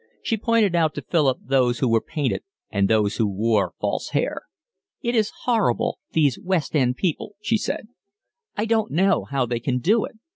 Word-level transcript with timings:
She 0.23 0.35
pointed 0.35 0.73
out 0.75 0.95
to 0.95 1.03
Philip 1.03 1.41
those 1.45 1.77
who 1.77 1.87
were 1.87 2.01
painted 2.01 2.41
and 2.71 2.87
those 2.87 3.17
who 3.17 3.27
wore 3.27 3.75
false 3.79 4.09
hair. 4.09 4.45
"It 5.03 5.13
is 5.13 5.31
horrible, 5.43 5.99
these 6.11 6.39
West 6.43 6.75
end 6.75 6.97
people," 6.97 7.35
she 7.39 7.59
said. 7.59 7.87
"I 8.57 8.65
don't 8.65 8.91
know 8.91 9.25
how 9.25 9.45
they 9.45 9.59
can 9.59 9.77
do 9.77 10.03
it." 10.05 10.17